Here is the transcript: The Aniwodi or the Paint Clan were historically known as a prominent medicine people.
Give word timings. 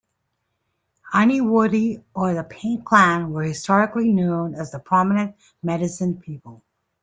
The 1.13 1.19
Aniwodi 1.19 2.03
or 2.15 2.33
the 2.33 2.43
Paint 2.43 2.85
Clan 2.85 3.29
were 3.31 3.43
historically 3.43 4.11
known 4.11 4.55
as 4.55 4.73
a 4.73 4.79
prominent 4.79 5.35
medicine 5.61 6.17
people. 6.19 6.63